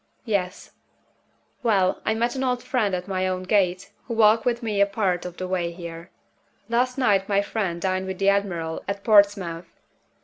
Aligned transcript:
"Yes." 0.25 0.71
"Well, 1.61 2.01
I 2.07 2.15
met 2.15 2.35
an 2.35 2.43
old 2.43 2.63
friend 2.63 2.95
at 2.95 3.07
my 3.07 3.27
own 3.27 3.43
gate, 3.43 3.91
who 4.07 4.15
walked 4.15 4.45
with 4.45 4.63
me 4.63 4.81
a 4.81 4.87
part 4.87 5.25
of 5.25 5.37
the 5.37 5.47
way 5.47 5.71
here. 5.71 6.09
Last 6.69 6.97
night 6.97 7.29
my 7.29 7.43
friend 7.43 7.79
dined 7.79 8.07
with 8.07 8.17
the 8.17 8.29
admiral 8.29 8.83
at 8.87 9.03
Portsmouth. 9.03 9.77